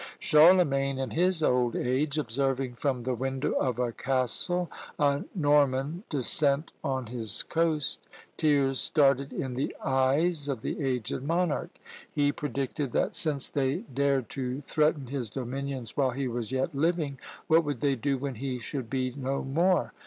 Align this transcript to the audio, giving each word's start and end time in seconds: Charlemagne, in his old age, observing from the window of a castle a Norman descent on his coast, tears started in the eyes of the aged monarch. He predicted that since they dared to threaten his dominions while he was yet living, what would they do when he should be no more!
Charlemagne, 0.17 0.97
in 0.97 1.11
his 1.11 1.43
old 1.43 1.75
age, 1.75 2.17
observing 2.17 2.73
from 2.73 3.03
the 3.03 3.13
window 3.13 3.51
of 3.51 3.77
a 3.77 3.91
castle 3.91 4.67
a 4.97 5.25
Norman 5.35 6.03
descent 6.09 6.71
on 6.83 7.05
his 7.05 7.43
coast, 7.43 7.99
tears 8.35 8.79
started 8.79 9.31
in 9.31 9.53
the 9.53 9.75
eyes 9.85 10.47
of 10.47 10.63
the 10.63 10.83
aged 10.83 11.21
monarch. 11.21 11.77
He 12.11 12.31
predicted 12.31 12.93
that 12.93 13.13
since 13.13 13.47
they 13.47 13.83
dared 13.93 14.27
to 14.29 14.61
threaten 14.61 15.05
his 15.05 15.29
dominions 15.29 15.95
while 15.95 16.09
he 16.09 16.27
was 16.27 16.51
yet 16.51 16.73
living, 16.73 17.19
what 17.45 17.63
would 17.63 17.81
they 17.81 17.93
do 17.95 18.17
when 18.17 18.33
he 18.33 18.57
should 18.57 18.89
be 18.89 19.13
no 19.15 19.43
more! 19.43 19.93